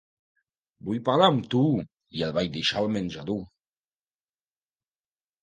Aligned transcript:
"Vull 0.87 1.01
parlar 1.09 1.27
amb 1.33 1.45
tu", 1.55 1.61
i 2.21 2.23
el 2.29 2.33
vaig 2.39 2.49
deixar 2.57 2.81
al 2.81 2.91
menjador. 2.97 3.45